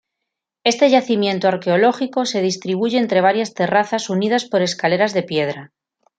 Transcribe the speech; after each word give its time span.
Este 0.63 0.89
yacimiento 0.89 1.47
arqueológico 1.47 2.25
se 2.25 2.41
distribuye 2.41 2.97
entre 2.97 3.21
varias 3.21 3.53
terrazas 3.53 4.09
unidas 4.09 4.45
por 4.45 4.63
escaleras 4.63 5.13
de 5.13 5.21
piedra. 5.21 5.73